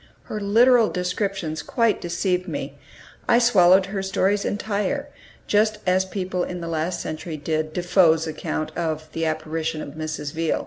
Her 0.23 0.41
literal 0.41 0.89
descriptions 0.89 1.61
quite 1.61 2.01
deceived 2.01 2.47
me; 2.47 2.73
I 3.27 3.37
swallowed 3.37 3.85
her 3.85 4.01
stories 4.01 4.43
entire, 4.45 5.09
just 5.45 5.77
as 5.85 6.05
people 6.05 6.43
in 6.43 6.59
the 6.59 6.67
last 6.67 6.99
century 6.99 7.37
did 7.37 7.71
Defoe's 7.71 8.25
account 8.25 8.75
of 8.75 9.09
"The 9.11 9.27
Apparition 9.27 9.79
of 9.79 9.89
Mrs. 9.89 10.31
Veal." 10.33 10.59